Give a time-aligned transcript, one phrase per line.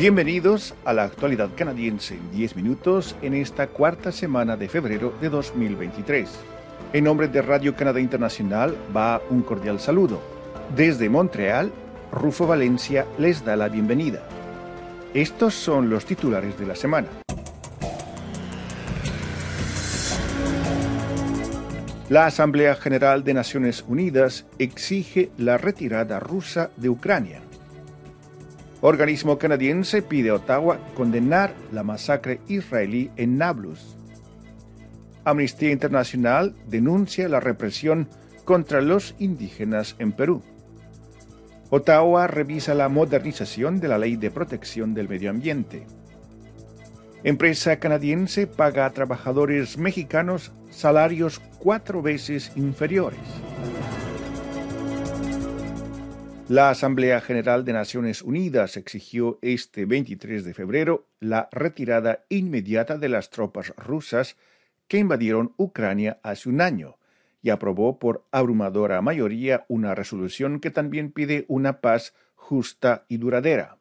[0.00, 5.28] Bienvenidos a la actualidad canadiense en 10 minutos en esta cuarta semana de febrero de
[5.28, 6.26] 2023.
[6.94, 10.22] En nombre de Radio Canadá Internacional va un cordial saludo.
[10.74, 11.70] Desde Montreal,
[12.12, 14.22] Rufo Valencia les da la bienvenida.
[15.12, 17.08] Estos son los titulares de la semana.
[22.08, 27.42] La Asamblea General de Naciones Unidas exige la retirada rusa de Ucrania.
[28.82, 33.96] Organismo canadiense pide a Ottawa condenar la masacre israelí en Nablus.
[35.24, 38.08] Amnistía Internacional denuncia la represión
[38.44, 40.42] contra los indígenas en Perú.
[41.68, 45.86] Ottawa revisa la modernización de la Ley de Protección del Medio Ambiente.
[47.22, 53.20] Empresa canadiense paga a trabajadores mexicanos salarios cuatro veces inferiores.
[56.50, 63.08] La Asamblea General de Naciones Unidas exigió este 23 de febrero la retirada inmediata de
[63.08, 64.36] las tropas rusas
[64.88, 66.96] que invadieron Ucrania hace un año
[67.40, 73.78] y aprobó por abrumadora mayoría una resolución que también pide una paz justa y duradera.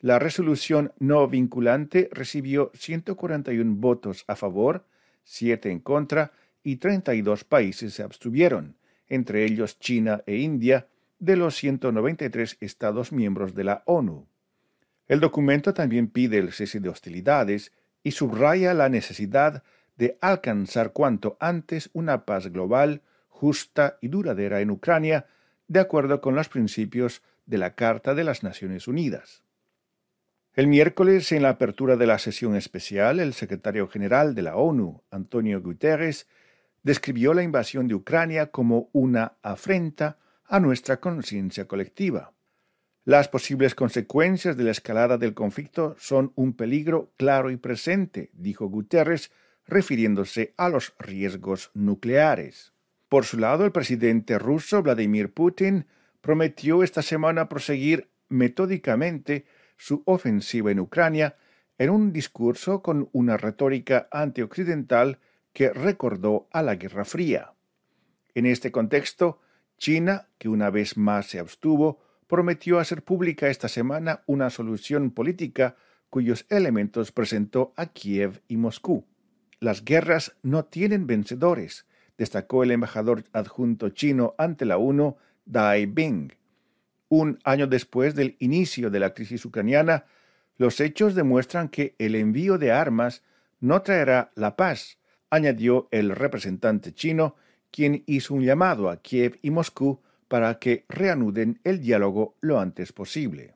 [0.00, 4.86] La resolución no vinculante recibió 141 votos a favor,
[5.22, 6.32] 7 en contra
[6.64, 8.74] y 32 países se abstuvieron,
[9.06, 10.88] entre ellos China e India,
[11.22, 14.26] de los 193 Estados miembros de la ONU.
[15.06, 17.70] El documento también pide el cese de hostilidades
[18.02, 19.62] y subraya la necesidad
[19.96, 25.26] de alcanzar cuanto antes una paz global, justa y duradera en Ucrania,
[25.68, 29.44] de acuerdo con los principios de la Carta de las Naciones Unidas.
[30.54, 35.04] El miércoles, en la apertura de la sesión especial, el secretario general de la ONU,
[35.12, 36.26] Antonio Guterres,
[36.82, 42.32] describió la invasión de Ucrania como una afrenta a nuestra conciencia colectiva.
[43.04, 48.68] Las posibles consecuencias de la escalada del conflicto son un peligro claro y presente, dijo
[48.68, 49.32] Guterres,
[49.66, 52.72] refiriéndose a los riesgos nucleares.
[53.08, 55.86] Por su lado, el presidente ruso Vladimir Putin
[56.20, 59.46] prometió esta semana proseguir metódicamente
[59.76, 61.36] su ofensiva en Ucrania
[61.78, 65.18] en un discurso con una retórica antioccidental
[65.52, 67.52] que recordó a la Guerra Fría.
[68.34, 69.40] En este contexto,
[69.82, 71.98] China, que una vez más se abstuvo,
[72.28, 75.74] prometió hacer pública esta semana una solución política
[76.08, 79.04] cuyos elementos presentó a Kiev y Moscú.
[79.58, 81.84] Las guerras no tienen vencedores,
[82.16, 85.16] destacó el embajador adjunto chino ante la ONU,
[85.46, 86.30] Dai Bing.
[87.08, 90.04] Un año después del inicio de la crisis ucraniana,
[90.58, 93.24] los hechos demuestran que el envío de armas
[93.58, 97.34] no traerá la paz, añadió el representante chino,
[97.72, 102.92] quien hizo un llamado a Kiev y Moscú para que reanuden el diálogo lo antes
[102.92, 103.54] posible.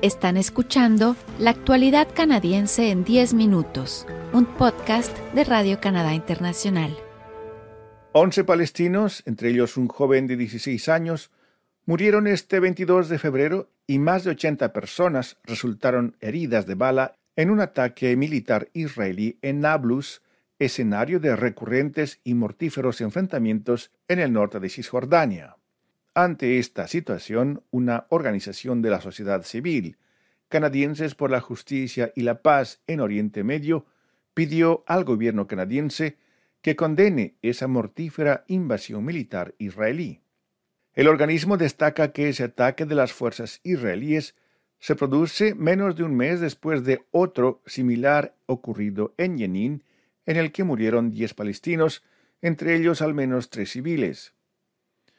[0.00, 6.96] Están escuchando La actualidad canadiense en 10 minutos, un podcast de Radio Canadá Internacional.
[8.12, 11.32] 11 palestinos, entre ellos un joven de 16 años,
[11.88, 17.48] Murieron este 22 de febrero y más de 80 personas resultaron heridas de bala en
[17.48, 20.20] un ataque militar israelí en Nablus,
[20.58, 25.56] escenario de recurrentes y mortíferos enfrentamientos en el norte de Cisjordania.
[26.14, 29.96] Ante esta situación, una organización de la sociedad civil,
[30.48, 33.86] Canadienses por la Justicia y la Paz en Oriente Medio,
[34.34, 36.16] pidió al gobierno canadiense
[36.62, 40.20] que condene esa mortífera invasión militar israelí.
[40.94, 44.34] El organismo destaca que ese ataque de las fuerzas israelíes
[44.80, 49.84] se produce menos de un mes después de otro similar ocurrido en Jenin,
[50.28, 52.04] en el que murieron diez palestinos,
[52.42, 54.34] entre ellos al menos tres civiles.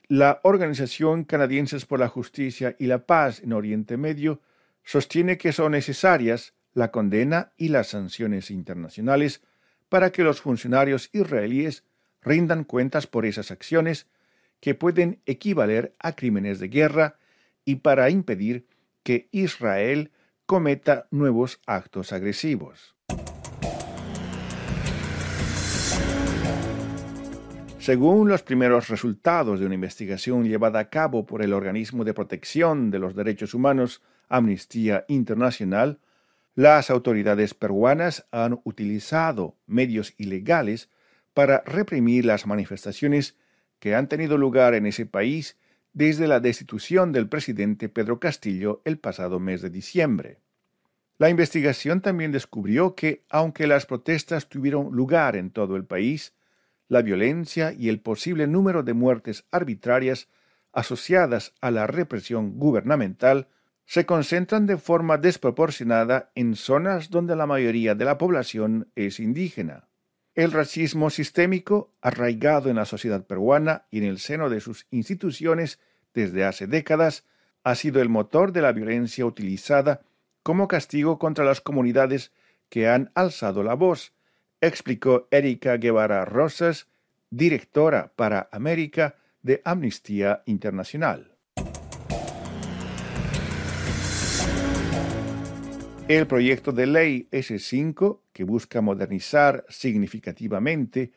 [0.08, 4.40] La Organización Canadienses por la Justicia y la Paz en Oriente Medio
[4.84, 9.42] sostiene que son necesarias la condena y las sanciones internacionales
[9.90, 11.84] para que los funcionarios israelíes
[12.22, 14.06] rindan cuentas por esas acciones
[14.60, 17.18] que pueden equivaler a crímenes de guerra
[17.66, 18.68] y para impedir
[19.02, 20.12] que Israel
[20.46, 22.99] cometa nuevos actos agresivos.
[27.90, 32.92] Según los primeros resultados de una investigación llevada a cabo por el Organismo de Protección
[32.92, 36.00] de los Derechos Humanos Amnistía Internacional,
[36.54, 40.92] las autoridades peruanas han utilizado medios ilegales
[41.34, 43.36] para reprimir las manifestaciones
[43.80, 45.58] que han tenido lugar en ese país
[45.92, 50.38] desde la destitución del presidente Pedro Castillo el pasado mes de diciembre.
[51.18, 56.36] La investigación también descubrió que, aunque las protestas tuvieron lugar en todo el país,
[56.90, 60.28] la violencia y el posible número de muertes arbitrarias
[60.74, 63.48] asociadas a la represión gubernamental
[63.86, 69.88] se concentran de forma desproporcionada en zonas donde la mayoría de la población es indígena.
[70.36, 75.80] El racismo sistémico, arraigado en la sociedad peruana y en el seno de sus instituciones
[76.14, 77.26] desde hace décadas,
[77.64, 80.02] ha sido el motor de la violencia utilizada
[80.44, 82.32] como castigo contra las comunidades
[82.70, 84.14] que han alzado la voz,
[84.62, 86.88] explicó Erika Guevara Rosas,
[87.30, 91.36] directora para América de Amnistía Internacional.
[96.08, 101.12] El proyecto de ley S5, que busca modernizar significativamente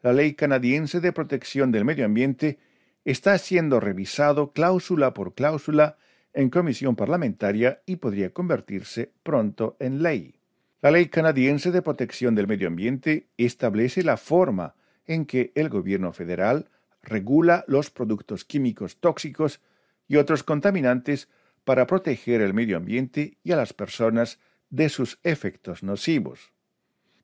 [0.00, 2.58] la ley canadiense de protección del medio ambiente,
[3.04, 5.98] está siendo revisado cláusula por cláusula
[6.32, 10.37] en comisión parlamentaria y podría convertirse pronto en ley.
[10.80, 14.76] La ley canadiense de protección del medio ambiente establece la forma
[15.06, 16.70] en que el gobierno federal
[17.02, 19.60] regula los productos químicos tóxicos
[20.06, 21.28] y otros contaminantes
[21.64, 24.38] para proteger el medio ambiente y a las personas
[24.70, 26.52] de sus efectos nocivos.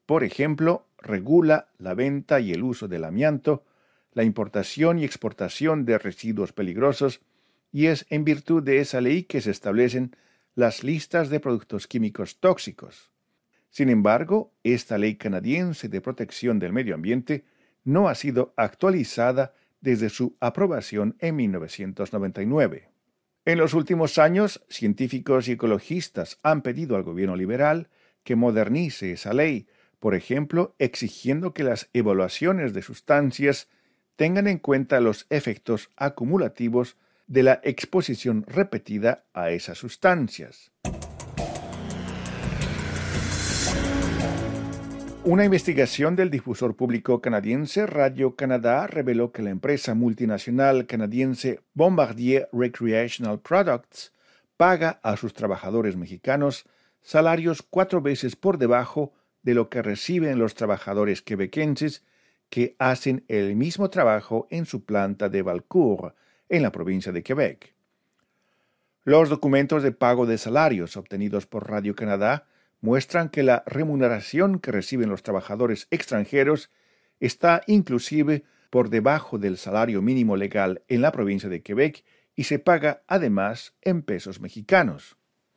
[0.05, 3.65] Por ejemplo, regula la venta y el uso del amianto,
[4.15, 7.21] la importación y exportación de residuos peligrosos,
[7.71, 10.17] y es en virtud de esa ley que se establecen
[10.57, 13.14] las listas de productos químicos tóxicos.
[13.75, 17.45] Sin embargo, esta ley canadiense de protección del medio ambiente
[17.83, 22.89] no ha sido actualizada desde su aprobación en 1999.
[23.45, 27.89] En los últimos años, científicos y ecologistas han pedido al gobierno liberal
[28.23, 29.67] que modernice esa ley,
[29.99, 33.67] por ejemplo, exigiendo que las evaluaciones de sustancias
[34.15, 40.71] tengan en cuenta los efectos acumulativos de la exposición repetida a esas sustancias.
[45.27, 52.51] Una investigación del difusor público canadiense Radio Canadá reveló que la empresa multinacional canadiense Bombardier
[52.53, 54.13] Recreational Products
[54.59, 56.67] paga a sus trabajadores mexicanos
[57.01, 62.05] salarios cuatro veces por debajo de lo que reciben los trabajadores quebequenses
[62.51, 66.15] que hacen el mismo trabajo en su planta de Valcourt,
[66.51, 67.75] en la provincia de Quebec.
[69.05, 72.47] Los documentos de pago de salarios obtenidos por Radio Canadá
[72.85, 76.71] muestran que la remuneración que reciben los trabajadores extranjeros
[77.19, 82.05] está inclusive por debajo del salario mínimo legal en la provincia de Quebec
[82.37, 85.17] y se paga además en pesos mexicanos.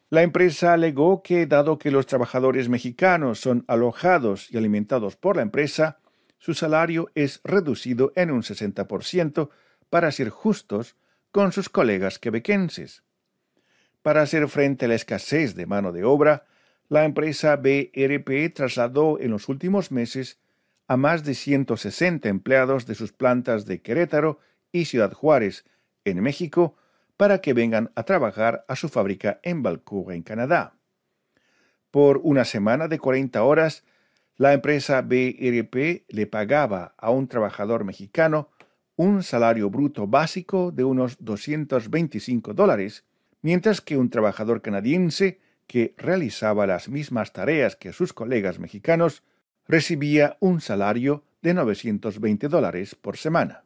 [0.09, 5.41] La empresa alegó que dado que los trabajadores mexicanos son alojados y alimentados por la
[5.41, 6.00] empresa,
[6.39, 9.50] su salario es reducido en un 60%
[9.89, 10.95] para ser justos
[11.31, 13.03] con sus colegas quebequenses.
[14.01, 16.45] Para hacer frente a la escasez de mano de obra,
[16.89, 20.39] la empresa BRP trasladó en los últimos meses
[20.88, 24.39] a más de 160 empleados de sus plantas de Querétaro
[24.72, 25.66] y Ciudad Juárez,
[26.06, 26.78] en México,
[27.18, 30.75] para que vengan a trabajar a su fábrica en Vancouver, en Canadá.
[31.92, 33.84] Por una semana de 40 horas,
[34.38, 38.50] la empresa BRP le pagaba a un trabajador mexicano
[38.95, 43.04] un salario bruto básico de unos 225 dólares,
[43.42, 49.23] mientras que un trabajador canadiense que realizaba las mismas tareas que sus colegas mexicanos
[49.67, 53.63] recibía un salario de 920 dólares por semana.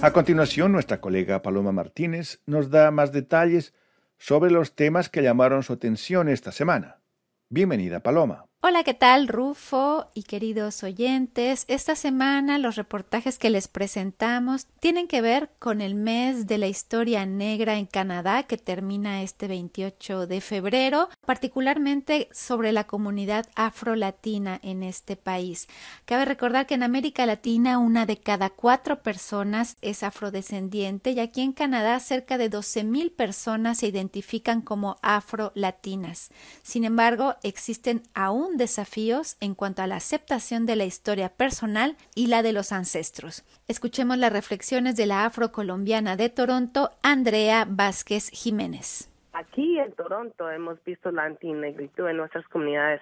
[0.00, 3.72] A continuación, nuestra colega Paloma Martínez nos da más detalles
[4.18, 7.00] sobre los temas que llamaron su atención esta semana.
[7.48, 8.46] Bienvenida, Paloma.
[8.66, 11.66] Hola, ¿qué tal, Rufo y queridos oyentes?
[11.68, 16.66] Esta semana los reportajes que les presentamos tienen que ver con el mes de la
[16.66, 24.60] historia negra en Canadá que termina este 28 de febrero, particularmente sobre la comunidad afro-latina
[24.62, 25.68] en este país.
[26.06, 31.42] Cabe recordar que en América Latina una de cada cuatro personas es afrodescendiente y aquí
[31.42, 36.30] en Canadá cerca de 12.000 personas se identifican como afro-latinas.
[36.62, 42.28] Sin embargo, existen aún desafíos en cuanto a la aceptación de la historia personal y
[42.28, 43.44] la de los ancestros.
[43.68, 49.10] Escuchemos las reflexiones de la afrocolombiana de Toronto, Andrea Vázquez Jiménez.
[49.32, 53.00] Aquí en Toronto hemos visto la antinegritud en nuestras comunidades.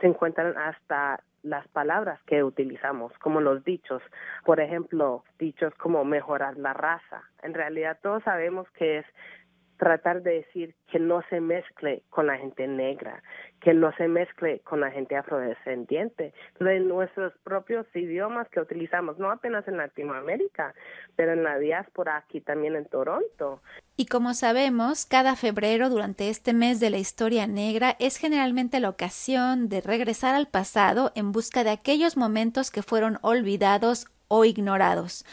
[0.00, 4.02] Se encuentran hasta las palabras que utilizamos, como los dichos.
[4.44, 7.22] Por ejemplo, dichos como mejorar la raza.
[7.42, 9.06] En realidad todos sabemos que es
[9.82, 13.20] tratar de decir que no se mezcle con la gente negra,
[13.60, 16.32] que no se mezcle con la gente afrodescendiente.
[16.60, 20.72] de nuestros propios idiomas que utilizamos, no apenas en Latinoamérica,
[21.16, 23.60] pero en la diáspora aquí también en Toronto.
[23.96, 28.88] Y como sabemos, cada febrero durante este mes de la historia negra es generalmente la
[28.88, 35.24] ocasión de regresar al pasado en busca de aquellos momentos que fueron olvidados o ignorados.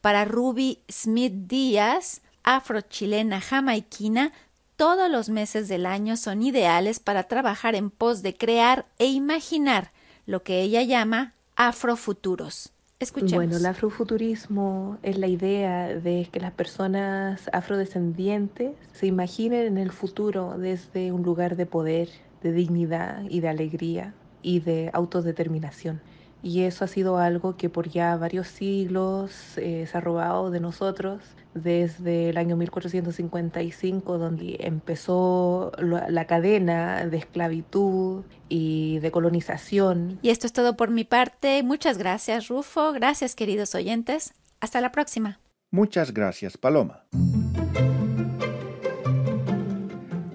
[0.00, 2.22] Para Ruby Smith Díaz,
[2.56, 4.32] afrochilena jamaiquina,
[4.76, 9.92] todos los meses del año son ideales para trabajar en pos de crear e imaginar
[10.24, 12.72] lo que ella llama afrofuturos.
[13.00, 13.34] Escuchemos.
[13.34, 19.92] Bueno, el afrofuturismo es la idea de que las personas afrodescendientes se imaginen en el
[19.92, 22.08] futuro desde un lugar de poder,
[22.42, 26.00] de dignidad y de alegría y de autodeterminación.
[26.42, 30.60] Y eso ha sido algo que por ya varios siglos eh, se ha robado de
[30.60, 31.22] nosotros
[31.54, 40.18] desde el año 1455, donde empezó la cadena de esclavitud y de colonización.
[40.22, 41.62] Y esto es todo por mi parte.
[41.62, 42.92] Muchas gracias, Rufo.
[42.92, 44.34] Gracias, queridos oyentes.
[44.60, 45.40] Hasta la próxima.
[45.70, 47.04] Muchas gracias, Paloma.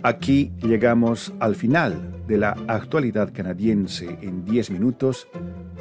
[0.04, 5.28] Aquí llegamos al final de la actualidad canadiense en 10 minutos,